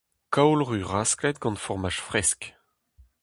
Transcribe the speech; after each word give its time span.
Kaol 0.33 0.61
ruz 0.67 0.83
rasklet 0.91 1.37
gant 1.43 1.61
fourmaj 1.63 1.95
fresk. 2.07 2.41